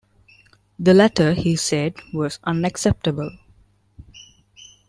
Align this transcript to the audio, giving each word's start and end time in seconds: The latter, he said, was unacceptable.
The 0.79 0.95
latter, 0.95 1.35
he 1.35 1.55
said, 1.55 1.93
was 2.11 2.39
unacceptable. 2.43 3.37